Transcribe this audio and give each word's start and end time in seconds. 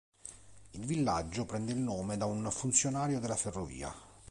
Il 0.73 0.83
villaggio 0.83 1.45
prende 1.45 1.73
il 1.73 1.77
nome 1.77 2.17
da 2.17 2.25
un 2.25 2.49
funzionario 2.49 3.19
della 3.19 3.35
ferrovia. 3.35 3.93